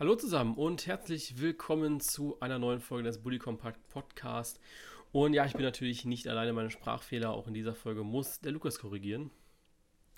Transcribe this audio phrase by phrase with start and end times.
[0.00, 4.58] Hallo zusammen und herzlich willkommen zu einer neuen Folge des Bully Compact Podcast.
[5.12, 8.52] Und ja, ich bin natürlich nicht alleine, meine Sprachfehler auch in dieser Folge muss der
[8.52, 9.30] Lukas korrigieren.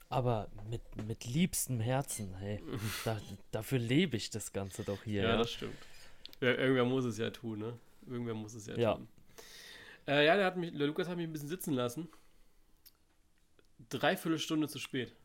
[0.08, 2.62] Aber mit, mit liebstem Herzen, hey.
[3.04, 5.24] Da, dafür lebe ich das Ganze doch hier.
[5.24, 5.74] Ja, ja, das stimmt.
[6.40, 7.76] Ja, irgendwer muss es ja tun, ne?
[8.06, 8.94] Irgendwer muss es ja, ja.
[8.94, 9.08] tun.
[10.06, 12.08] Äh, ja, der, hat mich, der Lukas hat mich ein bisschen sitzen lassen.
[13.88, 15.16] Dreiviertel Stunde zu spät.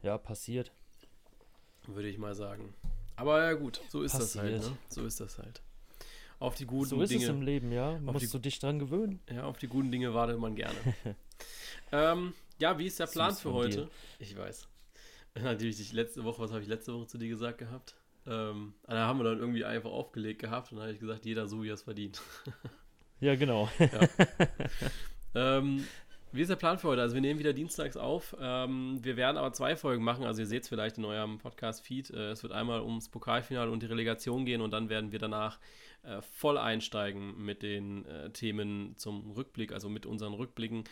[0.00, 0.72] Ja, passiert.
[1.86, 2.72] Würde ich mal sagen.
[3.16, 4.44] Aber ja gut, so ist passiert.
[4.44, 4.78] das halt, ne?
[4.88, 5.62] So ist das halt.
[6.38, 7.24] Auf die guten so ist Dinge.
[7.24, 7.98] es im Leben, ja.
[8.00, 9.20] Musst die, du dich dran gewöhnen.
[9.30, 10.76] Ja, auf die guten Dinge wartet man gerne.
[11.92, 13.82] ähm, ja, wie ist der Plan für heute?
[13.82, 13.90] Dir.
[14.18, 14.68] Ich weiß.
[15.36, 17.94] Natürlich, ich letzte Woche, was habe ich letzte Woche zu dir gesagt gehabt?
[18.26, 21.46] Ähm, da haben wir dann irgendwie einfach aufgelegt gehabt und dann habe ich gesagt, jeder
[21.46, 22.20] so, wie er es verdient.
[23.20, 23.68] ja, genau.
[23.78, 24.08] Ja.
[25.58, 25.86] ähm,
[26.34, 27.00] wie ist der Plan für heute?
[27.00, 28.36] Also wir nehmen wieder dienstags auf.
[28.40, 30.24] Ähm, wir werden aber zwei Folgen machen.
[30.24, 32.10] Also ihr seht es vielleicht in eurem Podcast-Feed.
[32.10, 35.60] Äh, es wird einmal ums Pokalfinale und die Relegation gehen und dann werden wir danach
[36.02, 40.82] äh, voll einsteigen mit den äh, Themen zum Rückblick, also mit unseren Rückblicken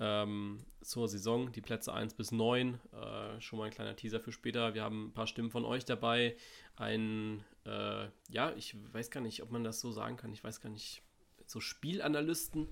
[0.00, 2.74] ähm, zur Saison, die Plätze 1 bis 9.
[2.74, 4.74] Äh, schon mal ein kleiner Teaser für später.
[4.74, 6.36] Wir haben ein paar Stimmen von euch dabei.
[6.74, 10.32] Ein, äh, ja, ich weiß gar nicht, ob man das so sagen kann.
[10.32, 11.02] Ich weiß gar nicht,
[11.46, 12.68] so Spielanalysten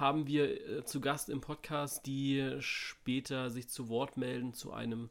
[0.00, 5.10] haben wir äh, zu Gast im Podcast, die später sich zu Wort melden zu einem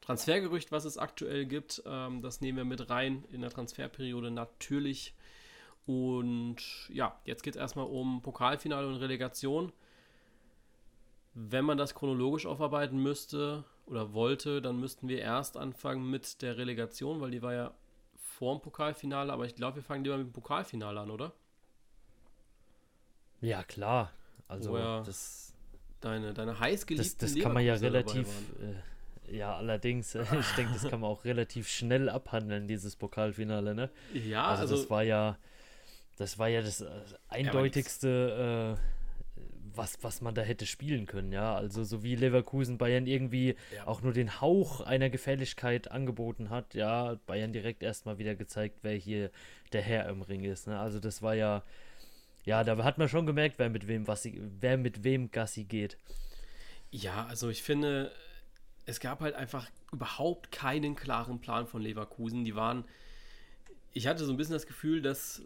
[0.00, 1.82] Transfergerücht, was es aktuell gibt.
[1.86, 5.14] Ähm, das nehmen wir mit rein in der Transferperiode natürlich.
[5.86, 6.56] Und
[6.88, 9.72] ja, jetzt geht es erstmal um Pokalfinale und Relegation.
[11.34, 16.56] Wenn man das chronologisch aufarbeiten müsste oder wollte, dann müssten wir erst anfangen mit der
[16.56, 17.74] Relegation, weil die war ja
[18.14, 21.32] vor dem Pokalfinale, aber ich glaube, wir fangen lieber mit dem Pokalfinale an, oder?
[23.40, 24.12] Ja, klar.
[24.52, 25.42] Also ja das
[26.02, 28.28] deine, deine heißgeliebten Das, das kann man ja relativ,
[29.28, 33.74] äh, ja allerdings, äh, ich denke, das kann man auch relativ schnell abhandeln, dieses Pokalfinale,
[33.74, 33.90] ne?
[34.12, 35.38] Ja, also, also das war ja,
[36.16, 36.90] das war ja das äh,
[37.28, 38.82] eindeutigste, äh,
[39.74, 41.54] was, was man da hätte spielen können, ja.
[41.54, 43.86] Also so wie Leverkusen Bayern irgendwie ja.
[43.86, 48.94] auch nur den Hauch einer Gefährlichkeit angeboten hat, ja, Bayern direkt erstmal wieder gezeigt, wer
[48.94, 49.30] hier
[49.72, 50.66] der Herr im Ring ist.
[50.66, 50.78] Ne?
[50.78, 51.62] Also das war ja
[52.44, 54.28] ja, da hat man schon gemerkt, wer mit wem, was,
[54.60, 55.96] wer mit wem Gassi geht.
[56.90, 58.12] Ja, also ich finde,
[58.84, 62.44] es gab halt einfach überhaupt keinen klaren Plan von Leverkusen.
[62.44, 62.84] Die waren,
[63.92, 65.42] ich hatte so ein bisschen das Gefühl, dass,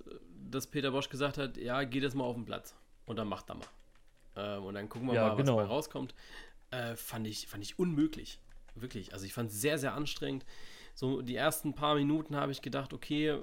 [0.51, 2.75] dass Peter Bosch gesagt hat, ja, geht jetzt mal auf den Platz
[3.05, 3.67] und dann macht er mal.
[4.37, 5.57] Ähm, und dann gucken wir ja, mal, genau.
[5.57, 6.15] was dabei rauskommt.
[6.71, 8.39] Äh, fand, ich, fand ich unmöglich.
[8.75, 9.13] Wirklich.
[9.13, 10.45] Also ich fand es sehr, sehr anstrengend
[10.97, 13.39] so die ersten paar Minuten habe ich gedacht, okay,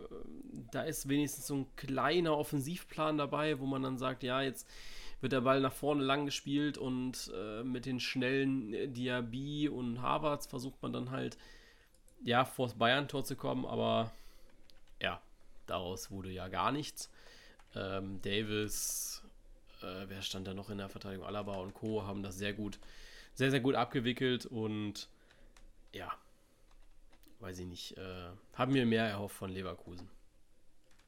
[0.72, 4.68] da ist wenigstens so ein kleiner Offensivplan dabei, wo man dann sagt, ja, jetzt
[5.22, 10.48] wird der Ball nach vorne lang gespielt und äh, mit den schnellen Diaby und Harvards
[10.48, 11.38] versucht man dann halt,
[12.24, 14.12] ja, vor das Bayern-Tor zu kommen, aber
[15.00, 15.22] ja,
[15.68, 17.12] daraus wurde ja gar nichts.
[17.76, 19.22] Ähm, Davis,
[19.84, 21.28] äh, wer stand da noch in der Verteidigung?
[21.28, 22.04] Alaba und Co.
[22.04, 22.80] haben das sehr gut,
[23.36, 25.08] sehr, sehr gut abgewickelt und
[25.92, 26.12] ja,
[27.44, 30.10] weiß ich nicht, äh, haben wir mehr erhofft von Leverkusen.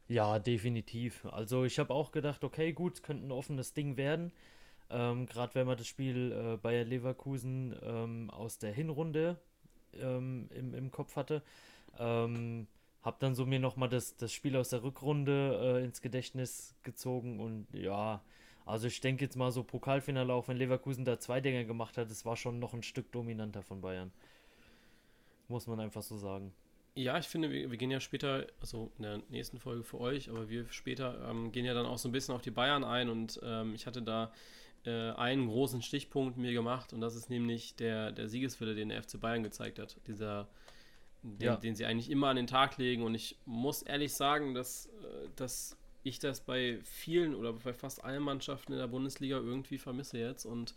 [0.07, 1.25] Ja, definitiv.
[1.25, 4.31] Also ich habe auch gedacht, okay, gut, es könnte ein offenes Ding werden.
[4.89, 9.39] Ähm, Gerade wenn man das Spiel äh, Bayer Leverkusen ähm, aus der Hinrunde
[9.93, 11.41] ähm, im, im Kopf hatte.
[11.97, 12.67] Ähm,
[13.01, 17.39] hab dann so mir nochmal das, das Spiel aus der Rückrunde äh, ins Gedächtnis gezogen
[17.39, 18.21] und ja,
[18.65, 22.09] also ich denke jetzt mal so Pokalfinale, auch wenn Leverkusen da zwei Dinge gemacht hat,
[22.09, 24.11] es war schon noch ein Stück dominanter von Bayern.
[25.47, 26.53] Muss man einfach so sagen.
[26.95, 30.29] Ja, ich finde, wir, wir, gehen ja später, also in der nächsten Folge für euch,
[30.29, 33.09] aber wir später ähm, gehen ja dann auch so ein bisschen auf die Bayern ein
[33.09, 34.31] und ähm, ich hatte da
[34.85, 39.03] äh, einen großen Stichpunkt mir gemacht und das ist nämlich der, der Siegeswille, den der
[39.03, 39.97] FC Bayern gezeigt hat.
[40.07, 40.47] Dieser,
[41.21, 41.55] den, ja.
[41.57, 45.27] den sie eigentlich immer an den Tag legen und ich muss ehrlich sagen, dass, äh,
[45.35, 50.19] dass ich das bei vielen oder bei fast allen Mannschaften in der Bundesliga irgendwie vermisse
[50.19, 50.75] jetzt und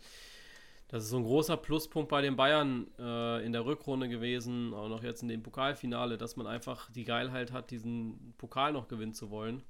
[0.89, 4.89] das ist so ein großer Pluspunkt bei den Bayern äh, in der Rückrunde gewesen, auch
[4.89, 9.13] noch jetzt in dem Pokalfinale, dass man einfach die Geilheit hat, diesen Pokal noch gewinnen
[9.13, 9.61] zu wollen.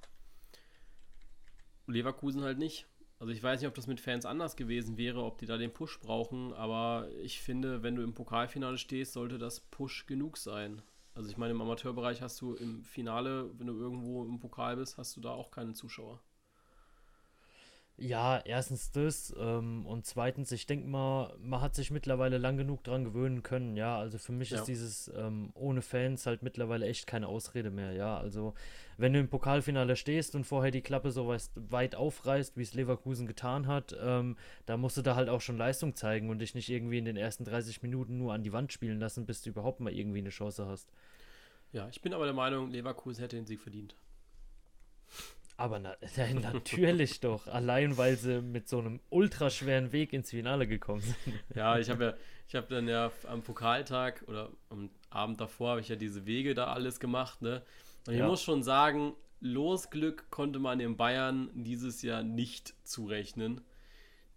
[1.87, 2.87] Leverkusen halt nicht.
[3.19, 5.73] Also ich weiß nicht, ob das mit Fans anders gewesen wäre, ob die da den
[5.73, 10.81] Push brauchen, aber ich finde, wenn du im Pokalfinale stehst, sollte das Push genug sein.
[11.15, 14.97] Also ich meine, im Amateurbereich hast du im Finale, wenn du irgendwo im Pokal bist,
[14.97, 16.21] hast du da auch keine Zuschauer.
[18.01, 22.81] Ja, erstens das ähm, und zweitens, ich denke mal, man hat sich mittlerweile lang genug
[22.83, 23.97] dran gewöhnen können, ja.
[23.97, 24.59] Also für mich ja.
[24.59, 28.17] ist dieses ähm, ohne Fans halt mittlerweile echt keine Ausrede mehr, ja.
[28.17, 28.53] Also
[28.97, 33.27] wenn du im Pokalfinale stehst und vorher die Klappe so weit aufreißt, wie es Leverkusen
[33.27, 36.69] getan hat, ähm, da musst du da halt auch schon Leistung zeigen und dich nicht
[36.69, 39.81] irgendwie in den ersten 30 Minuten nur an die Wand spielen lassen, bis du überhaupt
[39.81, 40.89] mal irgendwie eine Chance hast.
[41.73, 43.95] Ja, ich bin aber der Meinung, Leverkusen hätte den Sieg verdient.
[45.59, 45.97] Aber na,
[46.41, 47.47] natürlich doch.
[47.47, 51.17] Allein weil sie mit so einem ultraschweren Weg ins Finale gekommen sind.
[51.53, 52.13] Ja, ich habe ja,
[52.47, 56.55] ich habe dann ja am Pokaltag oder am Abend davor habe ich ja diese Wege
[56.55, 57.61] da alles gemacht, ne?
[58.07, 58.27] Und ich ja.
[58.27, 63.59] muss schon sagen, Losglück konnte man in Bayern dieses Jahr nicht zurechnen.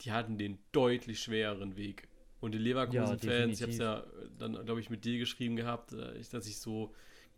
[0.01, 2.09] Die hatten den deutlich schwereren Weg.
[2.41, 4.05] Und die Leverkusen-Fans, ja, ich habe es ja
[4.39, 6.93] dann, glaube ich, mit dir geschrieben gehabt, äh, dass ich so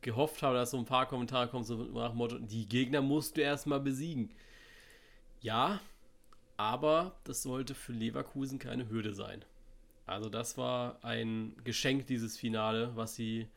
[0.05, 3.37] gehofft habe, dass so ein paar Kommentare kommen, so nach dem Motto, die Gegner musst
[3.37, 4.31] du erstmal besiegen.
[5.41, 5.81] Ja,
[6.57, 9.45] aber das sollte für Leverkusen keine Hürde sein.
[10.07, 13.49] Also das war ein Geschenk, dieses Finale, was sie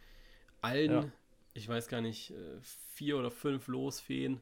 [0.61, 1.11] allen, ja.
[1.53, 2.59] ich weiß gar nicht, äh,
[2.93, 4.39] vier oder fünf Losfeen,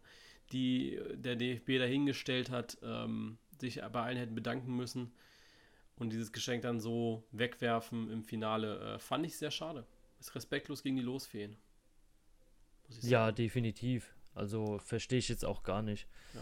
[0.52, 5.12] die der DFB dahingestellt hat, ähm, sich bei allen hätten bedanken müssen.
[5.98, 9.86] Und dieses Geschenk dann so wegwerfen im Finale, äh, fand ich sehr schade.
[10.20, 11.56] Ist respektlos gegen die Losfeen.
[13.02, 14.14] Ja, definitiv.
[14.34, 16.08] Also verstehe ich jetzt auch gar nicht.
[16.34, 16.42] Ja.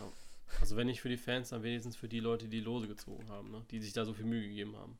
[0.59, 3.51] Also wenn nicht für die Fans, dann wenigstens für die Leute, die Lose gezogen haben,
[3.51, 3.65] ne?
[3.71, 4.97] die sich da so viel Mühe gegeben haben.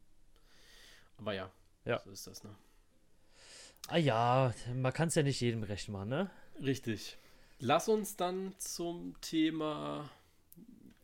[1.18, 1.52] Aber ja,
[1.86, 2.02] ja.
[2.04, 2.56] so ist das, ne?
[3.88, 6.32] Ah ja, man kann es ja nicht jedem recht machen, ne?
[6.62, 7.18] Richtig.
[7.60, 10.10] Lass uns dann zum Thema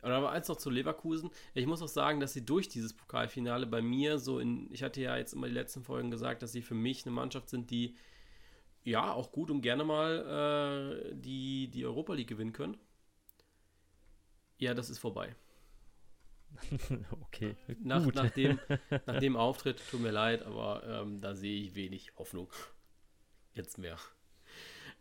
[0.02, 1.30] oder aber eins noch zu Leverkusen.
[1.54, 5.00] Ich muss auch sagen, dass sie durch dieses Pokalfinale bei mir so in, ich hatte
[5.00, 7.96] ja jetzt immer die letzten Folgen gesagt, dass sie für mich eine Mannschaft sind, die
[8.84, 12.78] ja, auch gut und gerne mal äh, die, die Europa League gewinnen können.
[14.58, 15.34] Ja, das ist vorbei.
[17.22, 17.56] okay.
[17.82, 18.14] Nach, gut.
[18.14, 18.58] Nach, dem,
[19.06, 22.48] nach dem Auftritt, tut mir leid, aber ähm, da sehe ich wenig Hoffnung.
[23.54, 23.96] Jetzt mehr.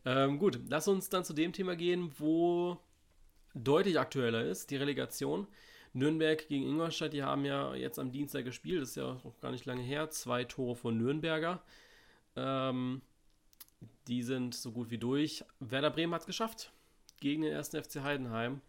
[0.05, 2.77] Ähm, gut, lass uns dann zu dem Thema gehen, wo
[3.53, 5.47] deutlich aktueller ist, die Relegation.
[5.93, 9.51] Nürnberg gegen Ingolstadt, die haben ja jetzt am Dienstag gespielt, das ist ja auch gar
[9.51, 10.09] nicht lange her.
[10.09, 11.63] Zwei Tore von Nürnberger.
[12.35, 13.01] Ähm,
[14.07, 15.43] die sind so gut wie durch.
[15.59, 16.71] Werder Bremen hat es geschafft.
[17.19, 18.61] Gegen den ersten FC Heidenheim.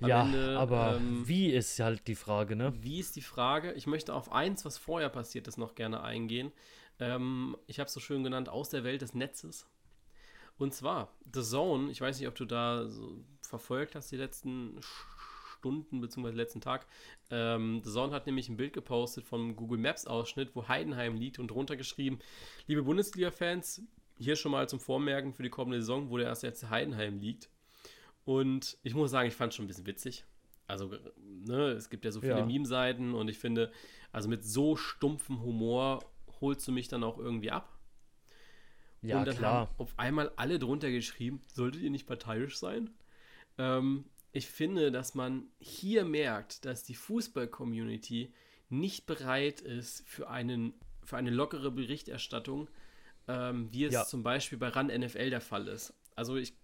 [0.00, 2.72] Am ja, Ende, aber ähm, wie ist halt die Frage, ne?
[2.82, 3.72] Wie ist die Frage?
[3.74, 6.50] Ich möchte auf eins, was vorher passiert ist, noch gerne eingehen.
[6.98, 9.66] Ähm, ich habe es so schön genannt, aus der Welt des Netzes.
[10.58, 14.80] Und zwar, The Zone, ich weiß nicht, ob du da so verfolgt hast die letzten
[15.62, 16.30] Stunden bzw.
[16.30, 16.86] letzten Tag.
[17.30, 21.38] Ähm, The Zone hat nämlich ein Bild gepostet vom Google Maps Ausschnitt, wo Heidenheim liegt
[21.38, 22.18] und drunter geschrieben,
[22.66, 23.82] liebe Bundesliga-Fans,
[24.18, 27.48] hier schon mal zum Vormerken für die kommende Saison, wo der erste jetzt Heidenheim liegt.
[28.24, 30.24] Und ich muss sagen, ich fand es schon ein bisschen witzig.
[30.66, 32.46] Also, ne, es gibt ja so viele ja.
[32.46, 33.70] Meme-Seiten und ich finde,
[34.10, 36.04] also mit so stumpfem Humor
[36.40, 37.78] holst du mich dann auch irgendwie ab.
[39.00, 39.52] Ja, und dann klar.
[39.52, 42.90] haben auf einmal alle drunter geschrieben, solltet ihr nicht parteiisch sein?
[43.58, 48.32] Ähm, ich finde, dass man hier merkt, dass die Fußball-Community
[48.70, 50.72] nicht bereit ist für, einen,
[51.04, 52.68] für eine lockere Berichterstattung,
[53.28, 54.04] ähm, wie es ja.
[54.04, 55.92] zum Beispiel bei RAN NFL der Fall ist.
[56.16, 56.54] Also ich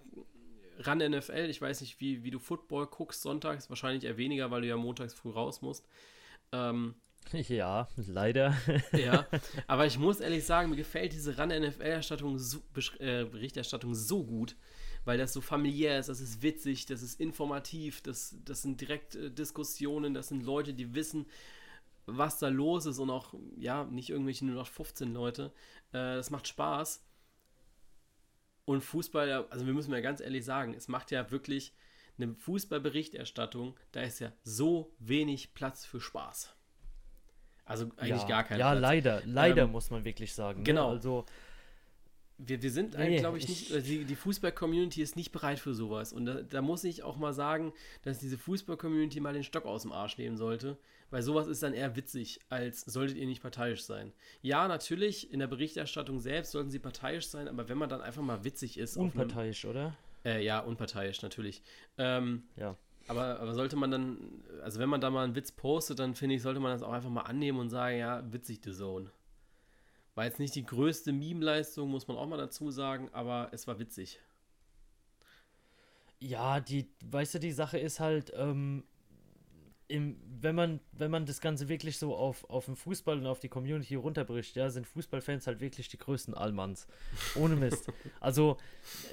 [0.78, 4.62] RAN NFL, ich weiß nicht, wie, wie du Football guckst sonntags, wahrscheinlich eher weniger, weil
[4.62, 5.86] du ja montags früh raus musst.
[6.52, 6.94] Ähm,
[7.32, 8.56] ja, leider.
[8.92, 9.26] ja,
[9.66, 12.62] aber ich muss ehrlich sagen, mir gefällt diese RAN NFL-Erstattung so,
[13.00, 13.26] äh,
[13.92, 14.56] so gut
[15.08, 19.14] weil das so familiär ist, das ist witzig, das ist informativ, das, das sind direkt
[19.14, 21.24] äh, Diskussionen, das sind Leute, die wissen,
[22.04, 25.50] was da los ist und auch, ja, nicht irgendwelche nur noch 15 Leute.
[25.92, 27.02] Äh, das macht Spaß.
[28.66, 31.72] Und Fußball, also wir müssen ja ganz ehrlich sagen, es macht ja wirklich
[32.18, 36.54] eine Fußballberichterstattung, da ist ja so wenig Platz für Spaß.
[37.64, 38.82] Also eigentlich ja, gar kein Ja, Platz.
[38.82, 40.58] leider, leider ähm, muss man wirklich sagen.
[40.58, 40.64] Ne?
[40.64, 40.88] Genau.
[40.88, 40.96] Ne?
[40.96, 41.24] Also
[42.38, 46.12] wir, wir sind, nee, glaube ich, nicht, die, die Fußball-Community ist nicht bereit für sowas.
[46.12, 49.82] Und da, da, muss ich auch mal sagen, dass diese Fußball-Community mal den Stock aus
[49.82, 50.78] dem Arsch nehmen sollte,
[51.10, 54.12] weil sowas ist dann eher witzig, als solltet ihr nicht parteiisch sein.
[54.40, 58.22] Ja, natürlich, in der Berichterstattung selbst sollten sie parteiisch sein, aber wenn man dann einfach
[58.22, 58.96] mal witzig ist.
[58.96, 59.96] Unparteiisch, einem, oder?
[60.24, 61.62] Äh, ja, unparteiisch, natürlich.
[61.96, 62.76] Ähm, ja.
[63.08, 64.18] Aber, aber sollte man dann,
[64.62, 66.92] also wenn man da mal einen Witz postet, dann finde ich, sollte man das auch
[66.92, 69.10] einfach mal annehmen und sagen, ja, witzig, The Zone.
[70.18, 73.78] War jetzt nicht die größte Meme-Leistung, muss man auch mal dazu sagen, aber es war
[73.78, 74.18] witzig.
[76.18, 78.82] Ja, die, weißt du, die Sache ist halt, ähm,
[79.86, 83.38] im, wenn man, wenn man das Ganze wirklich so auf, auf den Fußball und auf
[83.38, 86.88] die Community runterbricht, ja, sind Fußballfans halt wirklich die größten Allmanns.
[87.36, 87.86] Ohne Mist.
[88.20, 88.56] Also,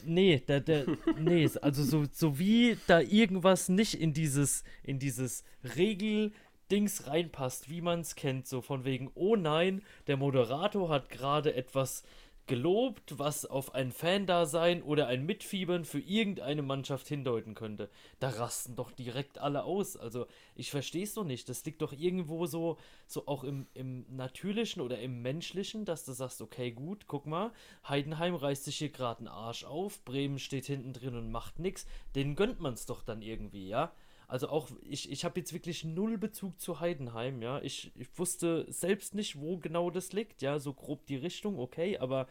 [0.03, 0.85] nee, der, der,
[1.19, 5.43] nee, also so, so wie da irgendwas nicht in dieses, in dieses
[5.75, 6.31] Regel,
[6.72, 11.53] Dings reinpasst, wie man es kennt, so von wegen, oh nein, der Moderator hat gerade
[11.55, 12.03] etwas
[12.48, 17.89] gelobt, was auf ein Fan-Dasein oder ein Mitfiebern für irgendeine Mannschaft hindeuten könnte.
[18.19, 19.98] Da rasten doch direkt alle aus.
[19.98, 21.50] Also ich verstehe es doch nicht.
[21.50, 26.12] Das liegt doch irgendwo so, so auch im, im Natürlichen oder im Menschlichen, dass du
[26.12, 27.51] sagst, okay, gut, guck mal,
[27.88, 31.88] Heidenheim reißt sich hier gerade einen Arsch auf, Bremen steht hinten drin und macht nichts.
[32.13, 33.91] Den gönnt man es doch dann irgendwie, ja.
[34.27, 37.62] Also auch, ich, ich habe jetzt wirklich null Bezug zu Heidenheim, ja.
[37.62, 41.98] Ich, ich wusste selbst nicht, wo genau das liegt, ja, so grob die Richtung, okay,
[41.98, 42.27] aber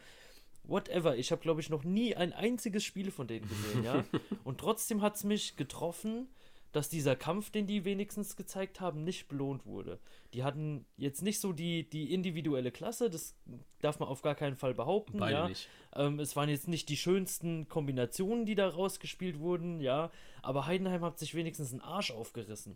[0.63, 1.15] whatever.
[1.15, 4.03] Ich habe, glaube ich, noch nie ein einziges Spiel von denen gesehen, ja.
[4.43, 6.27] Und trotzdem hat es mich getroffen,
[6.75, 9.97] dass dieser Kampf, den die wenigstens gezeigt haben, nicht belohnt wurde.
[10.33, 13.33] Die hatten jetzt nicht so die, die individuelle Klasse, das
[13.79, 15.19] darf man auf gar keinen Fall behaupten.
[15.19, 15.47] Beide ja.
[15.47, 15.69] nicht.
[15.95, 21.05] Ähm, es waren jetzt nicht die schönsten Kombinationen, die da rausgespielt wurden, ja, aber Heidenheim
[21.05, 22.75] hat sich wenigstens einen Arsch aufgerissen.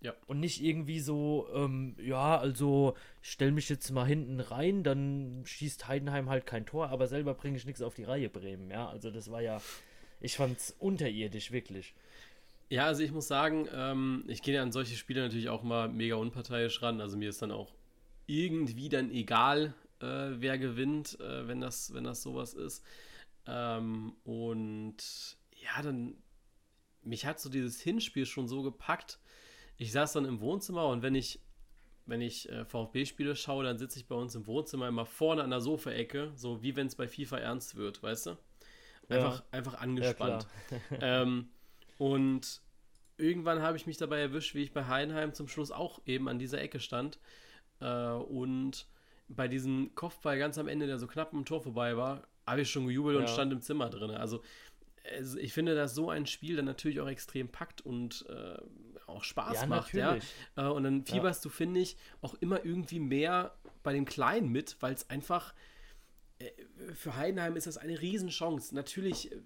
[0.00, 0.14] Ja.
[0.26, 5.88] Und nicht irgendwie so, ähm, ja, also stell mich jetzt mal hinten rein, dann schießt
[5.88, 8.88] Heidenheim halt kein Tor, aber selber bringe ich nichts auf die Reihe, Bremen, ja.
[8.88, 9.60] Also das war ja,
[10.20, 11.94] ich fand's unterirdisch, wirklich.
[12.70, 16.14] Ja, also ich muss sagen, ähm, ich gehe an solche Spiele natürlich auch mal mega
[16.14, 17.00] unparteiisch ran.
[17.00, 17.74] Also mir ist dann auch
[18.26, 22.84] irgendwie dann egal, äh, wer gewinnt, äh, wenn, das, wenn das sowas ist.
[23.44, 24.98] Ähm, und
[25.56, 26.14] ja, dann,
[27.02, 29.18] mich hat so dieses Hinspiel schon so gepackt.
[29.76, 31.40] Ich saß dann im Wohnzimmer und wenn ich,
[32.06, 35.50] wenn ich äh, VfB-Spiele schaue, dann sitze ich bei uns im Wohnzimmer immer vorne an
[35.50, 38.38] der Sofaecke, so wie wenn es bei FIFA ernst wird, weißt du?
[39.08, 39.44] Einfach, ja.
[39.50, 40.46] einfach angespannt.
[40.92, 41.48] Ja, ähm,
[42.00, 42.62] und
[43.18, 46.38] irgendwann habe ich mich dabei erwischt, wie ich bei Heidenheim zum Schluss auch eben an
[46.38, 47.18] dieser Ecke stand.
[47.78, 48.86] Äh, und
[49.28, 52.70] bei diesem Kopfball ganz am Ende, der so knapp am Tor vorbei war, habe ich
[52.70, 53.20] schon gejubelt ja.
[53.20, 54.12] und stand im Zimmer drin.
[54.12, 54.42] Also,
[55.14, 58.56] also, ich finde, dass so ein Spiel dann natürlich auch extrem packt und äh,
[59.06, 59.92] auch Spaß ja, macht.
[59.92, 60.24] Natürlich.
[60.56, 60.68] Ja?
[60.68, 61.50] Äh, und dann fieberst ja.
[61.50, 65.54] du, finde ich, auch immer irgendwie mehr bei dem Kleinen mit, weil es einfach
[66.38, 66.50] äh,
[66.94, 68.74] für Heidenheim ist das eine Riesenchance.
[68.74, 69.36] Natürlich äh,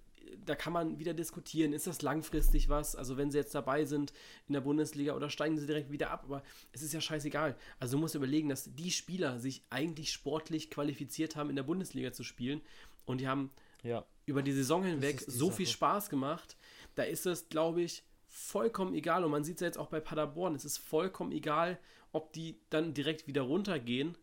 [0.45, 2.97] da kann man wieder diskutieren, ist das langfristig was?
[2.97, 4.13] Also wenn sie jetzt dabei sind
[4.47, 7.57] in der Bundesliga oder steigen sie direkt wieder ab, aber es ist ja scheißegal.
[7.79, 12.13] Also du musst überlegen, dass die Spieler sich eigentlich sportlich qualifiziert haben, in der Bundesliga
[12.13, 12.61] zu spielen
[13.07, 13.51] und die haben
[13.83, 14.05] ja.
[14.27, 15.57] über die Saison hinweg die so Sache.
[15.57, 16.57] viel Spaß gemacht.
[16.95, 20.01] Da ist es, glaube ich, vollkommen egal und man sieht es ja jetzt auch bei
[20.01, 21.79] Paderborn, es ist vollkommen egal,
[22.13, 24.17] ob die dann direkt wieder runtergehen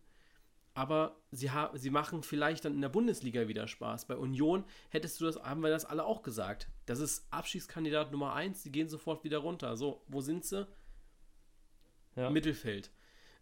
[0.74, 4.06] aber sie, sie machen vielleicht dann in der Bundesliga wieder Spaß.
[4.06, 6.70] Bei Union hättest du das, haben wir das alle auch gesagt.
[6.86, 9.76] Das ist Abschiedskandidat Nummer 1, die gehen sofort wieder runter.
[9.76, 10.68] So, wo sind sie?
[12.16, 12.30] Ja.
[12.30, 12.92] Mittelfeld.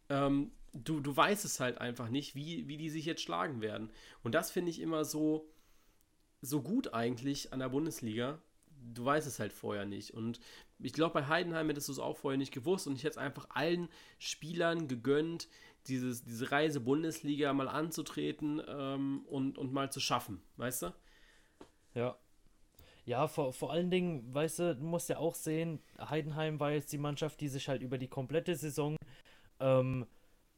[0.10, 3.92] Ähm, du, du weißt es halt einfach nicht, wie, wie die sich jetzt schlagen werden.
[4.24, 5.52] Und das finde ich immer so,
[6.42, 8.42] so gut eigentlich an der Bundesliga.
[8.94, 10.14] Du weißt es halt vorher nicht.
[10.14, 10.40] Und
[10.80, 12.88] ich glaube, bei Heidenheim hättest du es auch vorher nicht gewusst.
[12.88, 15.48] Und ich hätte es einfach allen Spielern gegönnt,
[15.88, 20.94] dieses, diese Reise Bundesliga mal anzutreten ähm, und, und mal zu schaffen, weißt du?
[21.94, 22.18] Ja.
[23.06, 26.94] Ja, vor, vor allen Dingen, weißt du, du musst ja auch sehen, Heidenheim war jetzt
[26.94, 28.96] die Mannschaft, die sich halt über die komplette Saison
[29.60, 30.06] ähm,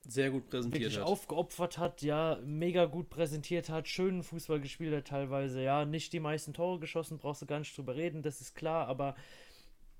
[0.07, 1.07] sehr gut präsentiert wirklich hat.
[1.07, 6.19] aufgeopfert hat, ja, mega gut präsentiert hat, schönen Fußball gespielt hat teilweise, ja, nicht die
[6.19, 9.15] meisten Tore geschossen, brauchst du gar nicht drüber reden, das ist klar, aber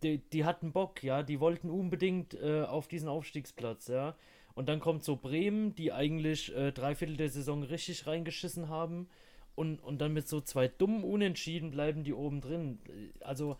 [0.04, 4.16] die, die hatten Bock, ja, die wollten unbedingt äh, auf diesen Aufstiegsplatz, ja.
[4.53, 9.08] Und dann kommt so Bremen, die eigentlich äh, drei Viertel der Saison richtig reingeschissen haben.
[9.55, 12.79] Und, und dann mit so zwei dummen Unentschieden bleiben die oben drin.
[13.22, 13.58] Also,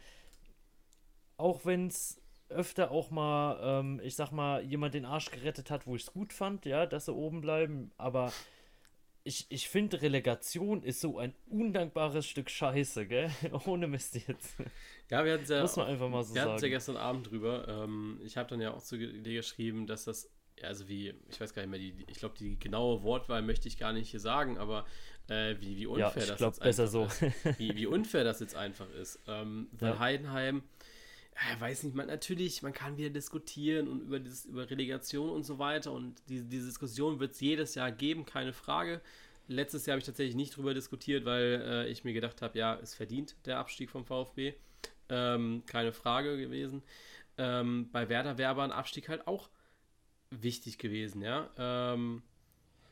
[1.38, 5.88] auch wenn es öfter auch mal, ähm, ich sag mal, jemand den Arsch gerettet hat,
[5.88, 7.92] wo ich es gut fand, ja, dass sie oben bleiben.
[7.98, 8.32] Aber
[9.24, 13.30] ich, ich finde, Relegation ist so ein undankbares Stück Scheiße, gell?
[13.66, 14.56] Ohne Mist jetzt.
[15.10, 16.62] Ja, wir hatten ja, Muss man einfach mal so wir sagen.
[16.62, 17.68] ja gestern Abend drüber.
[17.68, 20.30] Ähm, ich habe dann ja auch zu dir geschrieben, dass das
[20.64, 23.78] also wie, ich weiß gar nicht mehr, die, ich glaube, die genaue Wortwahl möchte ich
[23.78, 24.86] gar nicht hier sagen, aber
[25.28, 27.06] äh, wie, wie unfair ja, das glaub, jetzt besser so.
[27.06, 27.22] ist.
[27.58, 29.20] Wie, wie unfair das jetzt einfach ist.
[29.28, 30.00] Ähm, weil ja.
[30.00, 30.64] Heidenheim,
[31.36, 35.44] ja, weiß nicht, man natürlich, man kann wieder diskutieren und über dieses, über Relegation und
[35.44, 39.02] so weiter und die, diese Diskussion wird es jedes Jahr geben, keine Frage.
[39.48, 42.78] Letztes Jahr habe ich tatsächlich nicht drüber diskutiert, weil äh, ich mir gedacht habe, ja,
[42.82, 44.54] es verdient der Abstieg vom VfB.
[45.10, 46.84] Ähm, keine Frage gewesen.
[47.38, 49.50] Ähm, bei Werder wäre aber ein Abstieg halt auch
[50.32, 51.50] wichtig gewesen, ja.
[51.58, 52.24] Ähm,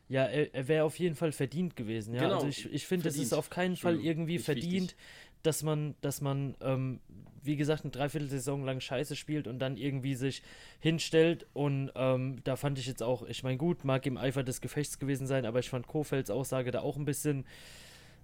[0.09, 2.23] ja, er, er wäre auf jeden Fall verdient gewesen, ja.
[2.23, 4.97] Genau, also ich, ich finde, es ist auf keinen Fall irgendwie verdient, wichtig.
[5.43, 6.99] dass man, dass man, ähm,
[7.43, 10.41] wie gesagt, eine Dreiviertelsaison lang Scheiße spielt und dann irgendwie sich
[10.79, 11.45] hinstellt.
[11.53, 14.97] Und ähm, da fand ich jetzt auch, ich meine, gut, mag im Eifer des Gefechts
[14.99, 17.45] gewesen sein, aber ich fand Kofelds Aussage da auch ein bisschen.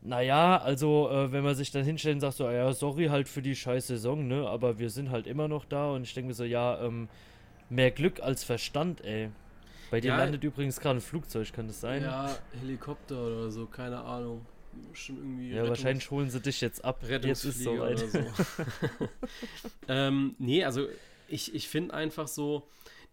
[0.02, 3.42] Naja, also äh, wenn man sich dann hinstellt und sagt so, ja, sorry halt für
[3.42, 6.34] die scheiß Saison, ne, aber wir sind halt immer noch da und ich denke mir
[6.36, 7.10] so, ja, ähm,
[7.70, 9.30] mehr Glück als Verstand, ey.
[9.92, 10.18] Bei dir Ja.
[10.18, 12.02] landet übrigens gerade ein Flugzeug, kann das sein?
[12.04, 14.46] Ja, Helikopter oder so, keine Ahnung.
[14.94, 17.02] Schon irgendwie Ja, Rettungs- wahrscheinlich holen sie dich jetzt ab.
[17.08, 18.04] Jetzt ist soweit.
[18.04, 18.20] oder so.
[19.88, 20.88] ähm, nee, also
[21.28, 22.68] ich, ich finde einfach so,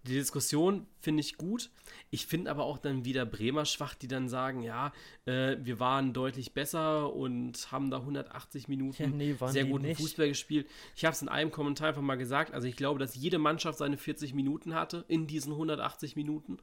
[0.04, 1.70] die Diskussion finde ich gut.
[2.10, 4.92] Ich finde aber auch dann wieder Bremer schwach, die dann sagen, ja,
[5.26, 10.00] äh, wir waren deutlich besser und haben da 180 Minuten Ja, nee, sehr guten nicht.
[10.00, 10.68] Fußball gespielt.
[10.96, 12.52] Ich habe es in einem Kommentar einfach mal gesagt.
[12.52, 16.58] Also ich glaube, dass jede Mannschaft seine 40 Minuten hatte in diesen 180 Minuten.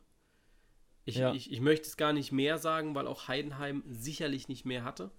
[1.05, 1.33] Ich, Ja.
[1.33, 5.11] ich, ich möchte es gar nicht mehr sagen, weil auch Heidenheim sicherlich nicht mehr hatte.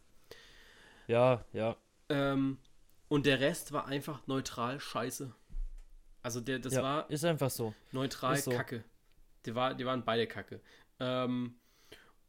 [1.07, 1.77] Ja, ja.
[2.09, 2.59] Ähm,
[3.09, 5.35] und der Rest war einfach neutral scheiße.
[6.23, 7.75] Also der, das ja, war ist einfach so.
[7.93, 8.51] neutral so.
[8.51, 8.85] kacke.
[9.47, 10.61] Die, war, die waren beide kacke.
[10.99, 11.55] Ähm,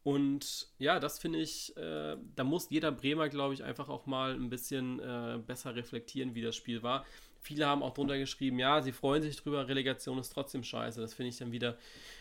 [0.02, 4.34] und ja, das finde ich, äh, da muss jeder Bremer, glaube ich, einfach auch mal
[4.34, 7.04] ein bisschen äh, besser reflektieren, wie das Spiel war.
[7.40, 11.00] Viele haben auch drunter geschrieben, ja, sie freuen sich drüber, Relegation ist trotzdem scheiße.
[11.00, 11.76] Das finde ich dann wieder,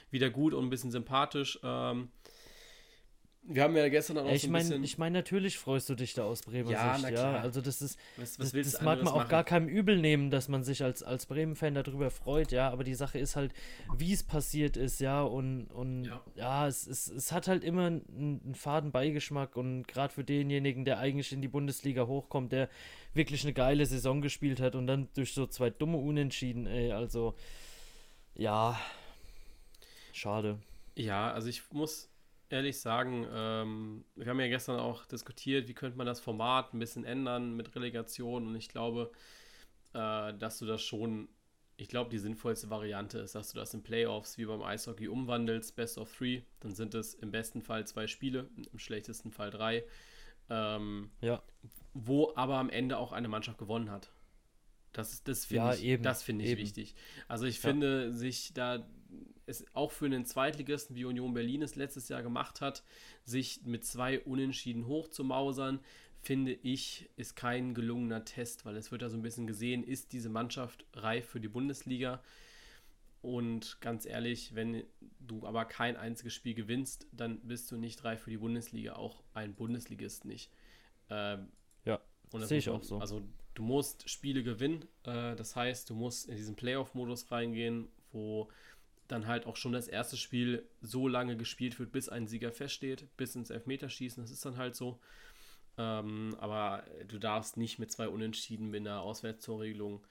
[0.09, 1.59] wieder gut und ein bisschen sympathisch.
[1.63, 2.09] Ähm,
[3.43, 4.83] wir haben ja gestern auch Ja, ich so ein meine, bisschen.
[4.83, 7.15] ich mein, natürlich freust du dich da aus Bremer Ja, Sicht, na ja.
[7.31, 7.41] klar.
[7.41, 9.29] Also das ist, was, das, willst das du mag man auch machen?
[9.29, 12.93] gar keinem übel nehmen, dass man sich als, als Bremen-Fan darüber freut, ja, aber die
[12.93, 13.51] Sache ist halt,
[13.97, 16.21] wie es passiert ist, ja, und, und Ja.
[16.35, 20.85] ja, es, es, es hat halt immer einen, einen faden Beigeschmack und gerade für denjenigen,
[20.85, 22.69] der eigentlich in die Bundesliga hochkommt, der
[23.13, 27.35] wirklich eine geile Saison gespielt hat und dann durch so zwei dumme Unentschieden, ey, also
[28.35, 28.79] ja,
[30.13, 30.59] schade.
[30.95, 32.10] Ja, also ich muss
[32.51, 36.79] ehrlich sagen, ähm, wir haben ja gestern auch diskutiert, wie könnte man das Format ein
[36.79, 39.11] bisschen ändern mit Relegation und ich glaube,
[39.93, 41.29] äh, dass du das schon,
[41.77, 45.75] ich glaube, die sinnvollste Variante ist, dass du das in Playoffs wie beim Eishockey umwandelst,
[45.75, 49.83] Best of Three, dann sind es im besten Fall zwei Spiele, im schlechtesten Fall drei,
[50.49, 51.41] ähm, Ja.
[51.93, 54.11] wo aber am Ende auch eine Mannschaft gewonnen hat.
[54.93, 56.61] Das, das finde Ja, ich, eben, das finde ich eben.
[56.61, 56.95] wichtig.
[57.27, 57.69] Also ich Ja.
[57.69, 58.85] finde, sich da
[59.45, 62.83] es auch für einen Zweitligisten wie Union Berlin es letztes Jahr gemacht hat,
[63.23, 65.79] sich mit zwei Unentschieden hochzumausern,
[66.21, 70.13] finde ich, ist kein gelungener Test, weil es wird ja so ein bisschen gesehen, ist
[70.13, 72.21] diese Mannschaft reif für die Bundesliga?
[73.21, 74.83] Und ganz ehrlich, wenn
[75.19, 79.23] du aber kein einziges Spiel gewinnst, dann bist du nicht reif für die Bundesliga, auch
[79.33, 80.51] ein Bundesligist nicht.
[81.09, 81.51] Ähm,
[81.85, 81.99] Ja,
[82.31, 82.97] und das sehe ich auch so.
[82.99, 83.21] Also
[83.53, 88.49] du musst Spiele gewinnen, äh, das heißt, du musst in diesen Playoff-Modus reingehen, wo
[89.11, 93.15] dann halt auch schon das erste Spiel so lange gespielt wird, bis ein Sieger feststeht,
[93.17, 94.99] bis ins Elfmeterschießen, das ist dann halt so.
[95.77, 100.05] Ähm, aber du darfst nicht mit zwei Unentschieden mit einer Auswärtstorregelung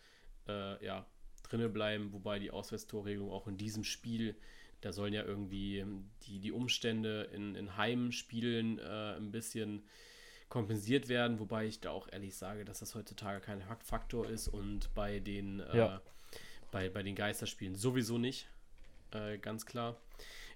[0.49, 1.07] äh, ja,
[1.43, 4.37] drinne bleiben, wobei die Auswärtstorregelung auch in diesem Spiel,
[4.81, 5.85] da sollen ja irgendwie
[6.23, 9.85] die, die Umstände in, in Heimspielen äh, ein bisschen
[10.49, 14.93] kompensiert werden, wobei ich da auch ehrlich sage, dass das heutzutage kein Faktor ist und
[14.95, 16.03] bei den, äh, Ja.
[16.73, 18.49] bei, bei den Geisterspielen sowieso nicht.
[19.13, 20.01] Äh, ganz klar.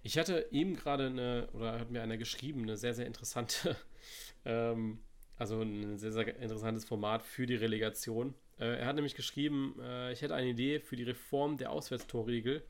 [0.03, 3.77] Ich hatte eben gerade eine, oder hat mir einer geschrieben, eine sehr, sehr interessante,
[4.45, 4.99] ähm,
[5.37, 8.35] also ein sehr, sehr interessantes Format für die Relegation.
[8.59, 12.63] Äh, er hat nämlich geschrieben, äh, ich hätte eine Idee für die Reform der Auswärtstorregel.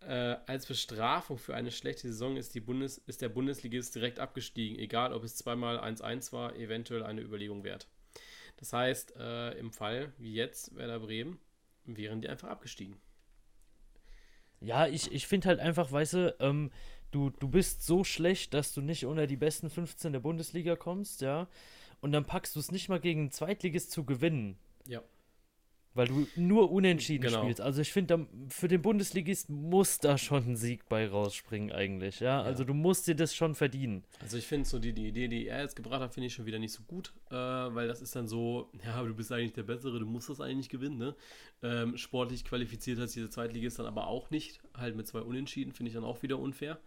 [0.00, 4.78] Äh, als Bestrafung für eine schlechte Saison ist, die Bundes ist der Bundesligist direkt abgestiegen,
[4.78, 7.88] egal ob es zweimal 1-1 war, eventuell eine Überlegung wert.
[8.58, 11.38] Das heißt, äh, im Fall wie jetzt Werder Bremen
[11.84, 12.96] wären die einfach abgestiegen.
[14.60, 16.70] Ja, ich, ich finde halt einfach, weißt du, ähm,
[17.10, 21.20] du, du bist so schlecht, dass du nicht unter die besten 15 der Bundesliga kommst,
[21.20, 21.48] ja.
[22.00, 24.58] Und dann packst du es nicht mal gegen einen Zweitligist zu gewinnen.
[24.86, 25.02] Ja.
[25.98, 27.42] Weil du nur unentschieden Genau.
[27.42, 27.60] spielst.
[27.60, 32.40] Also ich finde, für den Bundesligist muss da schon ein Sieg bei rausspringen eigentlich, ja.
[32.40, 34.04] Also du musst dir das schon verdienen.
[34.20, 36.46] Also ich finde so die, die Idee, die er jetzt gebracht hat, finde ich schon
[36.46, 39.54] wieder nicht so gut, äh, weil das ist dann so, ja, aber du bist eigentlich
[39.54, 41.16] der Bessere, du musst das eigentlich gewinnen, ne?
[41.64, 45.88] Ähm, sportlich qualifiziert hat diese Zweitligist dann aber auch nicht, halt mit zwei Unentschieden, finde
[45.88, 46.78] ich dann auch wieder unfair.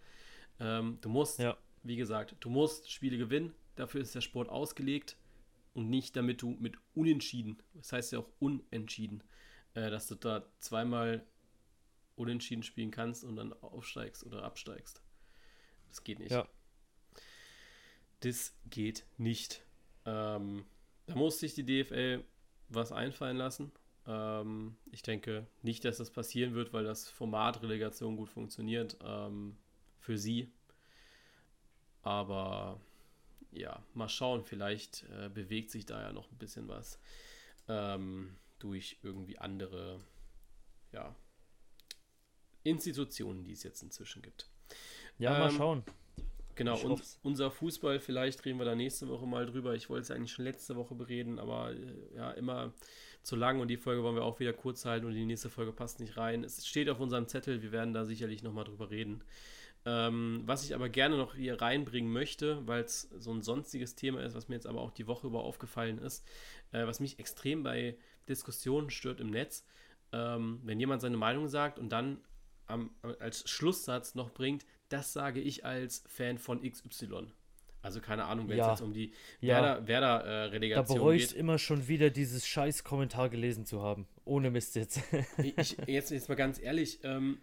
[0.58, 1.56] Ähm, du musst, Ja.
[1.82, 5.16] wie gesagt, du musst Spiele gewinnen, dafür ist der Sport ausgelegt
[5.74, 9.22] und nicht damit du mit Unentschieden, das heißt ja auch Unentschieden,
[9.74, 11.24] äh, dass du da zweimal
[12.16, 15.02] Unentschieden spielen kannst und dann aufsteigst oder absteigst.
[15.88, 16.32] Das geht nicht.
[16.32, 16.46] Ja.
[18.20, 19.64] Das geht nicht.
[20.04, 20.64] Ähm,
[21.06, 22.24] da muss sich die DFL
[22.68, 23.72] was einfallen lassen.
[24.06, 29.56] Ähm, ich denke nicht, dass das passieren wird, weil das Format Relegation gut funktioniert ähm,
[29.98, 30.50] für sie.
[32.02, 32.80] Aber
[33.52, 34.44] ja, mal schauen.
[34.44, 36.98] Vielleicht äh, bewegt sich da ja noch ein bisschen was
[37.68, 40.00] ähm, durch irgendwie andere
[40.92, 41.14] ja,
[42.62, 44.48] Institutionen, die es jetzt inzwischen gibt.
[45.18, 45.84] Ja, mal Ähm, schauen.
[46.54, 49.74] Genau, und unser Fußball, vielleicht reden wir da nächste Woche mal drüber.
[49.74, 52.74] Ich wollte es eigentlich schon letzte Woche bereden, aber äh, ja, immer
[53.22, 55.72] zu lang und die Folge wollen wir auch wieder kurz halten und die nächste Folge
[55.72, 56.44] passt nicht rein.
[56.44, 59.22] Es steht auf unserem Zettel, wir werden da sicherlich nochmal drüber reden.
[59.84, 64.22] Ähm, was ich aber gerne noch hier reinbringen möchte, weil es so ein sonstiges Thema
[64.22, 66.24] ist, was mir jetzt aber auch die Woche über aufgefallen ist,
[66.70, 67.96] äh, was mich extrem bei
[68.28, 69.66] Diskussionen stört im Netz,
[70.12, 72.20] ähm, wenn jemand seine Meinung sagt und dann
[72.66, 77.32] am, als Schlusssatz noch bringt, das sage ich als Fan von XY.
[77.82, 78.66] Also keine Ahnung, wenn ja.
[78.66, 79.84] es jetzt um die ja.
[79.86, 84.06] Werder-Relegation äh, da bereue ich immer schon wieder dieses scheiß Kommentar gelesen zu haben.
[84.24, 85.00] Ohne Mist jetzt.
[85.38, 87.40] ich, jetzt, jetzt mal ganz ehrlich, ähm,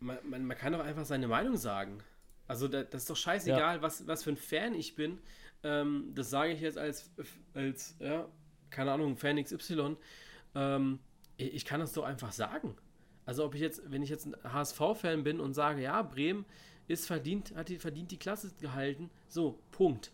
[0.00, 1.98] man, man, man, kann doch einfach seine Meinung sagen.
[2.46, 3.82] Also da, das ist doch scheißegal, ja.
[3.82, 5.18] was, was für ein Fan ich bin.
[5.62, 7.10] Ähm, das sage ich jetzt als,
[7.54, 8.28] als ja,
[8.70, 9.96] keine Ahnung, Fan XY.
[10.54, 10.98] Ähm,
[11.36, 12.76] ich, ich kann das doch einfach sagen.
[13.26, 16.44] Also ob ich jetzt, wenn ich jetzt ein HSV-Fan bin und sage, ja, Bremen
[16.86, 20.12] ist verdient, hat die verdient die Klasse gehalten, so, Punkt.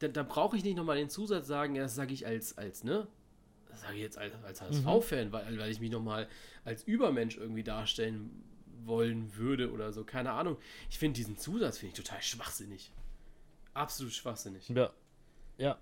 [0.00, 2.84] Da, da brauche ich nicht nochmal den Zusatz sagen, ja, das sage ich als, als,
[2.84, 3.06] ne?
[3.70, 5.32] Das sage ich jetzt als, als HSV-Fan, mhm.
[5.32, 6.28] weil, weil ich mich nochmal
[6.64, 8.44] als Übermensch irgendwie darstellen
[8.86, 10.04] wollen würde oder so.
[10.04, 10.56] Keine Ahnung.
[10.90, 12.92] Ich finde diesen Zusatz finde ich total schwachsinnig.
[13.74, 14.68] Absolut schwachsinnig.
[14.68, 14.92] Ja.
[15.58, 15.78] Ja.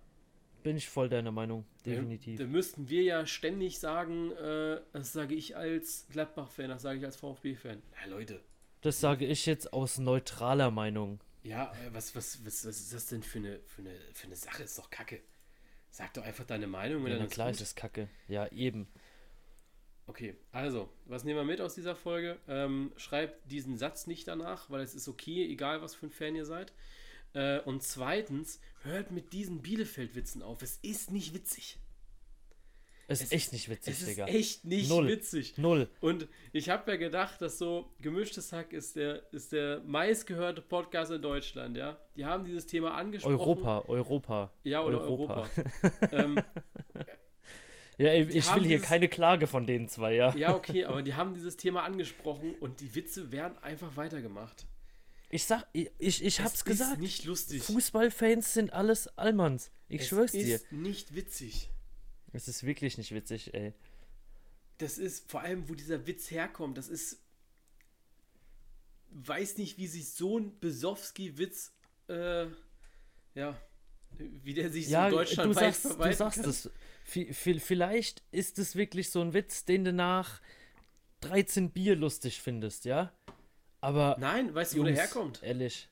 [0.62, 2.38] Bin ich voll deiner Meinung, definitiv.
[2.38, 6.98] Da, da müssten wir ja ständig sagen, äh, das sage ich als Gladbach-Fan, das sage
[6.98, 7.82] ich als VfB-Fan.
[8.02, 8.42] Ja, Leute.
[8.82, 11.20] Das sage ich jetzt aus neutraler Meinung.
[11.42, 14.36] Ja, äh, was, was, was, was ist das denn für eine, für, eine, für eine
[14.36, 14.62] Sache?
[14.62, 15.22] Ist doch kacke.
[15.90, 17.06] Sag doch einfach deine Meinung.
[17.06, 18.08] Ja, dann klar ist es kacke.
[18.28, 18.86] Ja, eben.
[20.10, 22.36] Okay, also, was nehmen wir mit aus dieser Folge?
[22.48, 26.34] Ähm, schreibt diesen Satz nicht danach, weil es ist okay, egal was für ein Fan
[26.34, 26.72] ihr seid.
[27.32, 30.62] Äh, und zweitens, hört mit diesen Bielefeld-Witzen auf.
[30.62, 31.78] Es ist nicht witzig.
[33.06, 34.26] Es ist echt nicht witzig, es Digga.
[34.26, 35.06] Es ist echt nicht Null.
[35.06, 35.58] witzig.
[35.58, 35.88] Null.
[36.00, 41.12] Und ich habe ja gedacht, dass so Gemischtes Hack ist der, ist der meistgehörte Podcast
[41.12, 42.00] in Deutschland, ja.
[42.16, 43.34] Die haben dieses Thema angesprochen.
[43.34, 44.52] Europa, Europa.
[44.64, 45.48] Ja, oder Europa.
[45.60, 46.12] Europa.
[46.12, 46.40] ähm,
[48.00, 50.34] ja, ich, ich will hier dieses, keine Klage von den zwei, ja.
[50.34, 54.66] Ja, okay, aber die haben dieses Thema angesprochen und die Witze werden einfach weitergemacht.
[55.28, 56.94] Ich sag, ich, ich, ich hab's gesagt.
[56.94, 57.62] Ist nicht lustig.
[57.62, 59.70] Fußballfans sind alles Allmanns.
[59.88, 60.56] Ich es schwör's dir.
[60.56, 61.68] Es ist nicht witzig.
[62.32, 63.74] Es ist wirklich nicht witzig, ey.
[64.78, 67.22] Das ist vor allem, wo dieser Witz herkommt, das ist.
[69.10, 71.72] Weiß nicht, wie sich so ein Besowski-Witz,
[72.08, 72.46] äh,
[73.34, 73.60] ja,
[74.18, 76.70] wie der sich ja, so in Deutschland du sagst, du sagst es.
[77.04, 80.40] Vielleicht ist es wirklich so ein Witz, den du nach
[81.22, 83.12] 13 Bier lustig findest, ja?
[83.80, 84.16] Aber.
[84.18, 85.42] Nein, weißt du, wo der herkommt?
[85.42, 85.88] Ehrlich.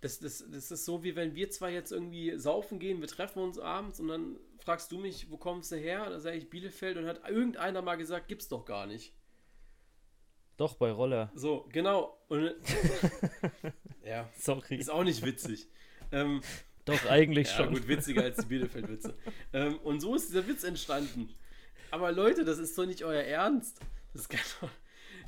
[0.00, 3.40] Das, das, das ist so, wie wenn wir zwei jetzt irgendwie saufen gehen, wir treffen
[3.40, 6.10] uns abends und dann fragst du mich, wo kommst du her?
[6.10, 9.14] Da sage ich Bielefeld und hat irgendeiner mal gesagt, gibt's doch gar nicht.
[10.56, 11.30] Doch, bei Roller.
[11.34, 12.18] So, genau.
[12.28, 12.52] Und,
[14.04, 14.76] ja, Sorry.
[14.76, 15.68] Ist auch nicht witzig.
[16.10, 16.40] ähm,
[16.84, 17.74] doch, eigentlich ja, schon.
[17.74, 19.14] gut, witziger als die Bielefeld-Witze.
[19.52, 21.32] ähm, und so ist dieser Witz entstanden.
[21.90, 23.80] Aber Leute, das ist doch nicht euer Ernst.
[24.14, 24.70] Das kann doch,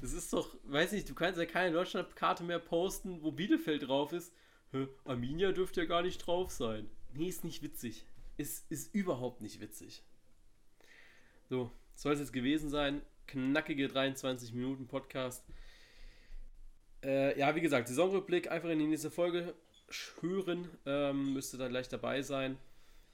[0.01, 4.13] das ist doch, weiß nicht, du kannst ja keine Deutschlandkarte mehr posten, wo Bielefeld drauf
[4.13, 4.33] ist.
[4.73, 6.91] Hä, Arminia dürfte ja gar nicht drauf sein.
[7.13, 8.05] Nee, ist nicht witzig.
[8.37, 10.03] Ist, ist überhaupt nicht witzig.
[11.49, 13.03] So, soll es jetzt gewesen sein.
[13.27, 15.45] Knackige 23 Minuten Podcast.
[17.05, 19.55] Äh, ja, wie gesagt, Saisonrückblick einfach in die nächste Folge
[20.21, 20.69] hören.
[20.87, 22.59] Ähm, müsste da gleich dabei sein.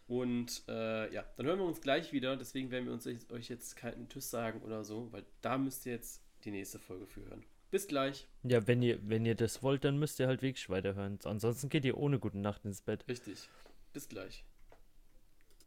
[0.07, 2.37] Und äh, ja, dann hören wir uns gleich wieder.
[2.37, 5.93] Deswegen werden wir uns euch jetzt keinen Tschüss sagen oder so, weil da müsst ihr
[5.93, 7.45] jetzt die nächste Folge für hören.
[7.71, 8.27] Bis gleich.
[8.43, 11.21] Ja, wenn ihr, wenn ihr das wollt, dann müsst ihr halt wirklich weiterhören.
[11.23, 13.07] Ansonsten geht ihr ohne gute Nacht ins Bett.
[13.07, 13.49] Richtig.
[13.93, 14.45] Bis gleich.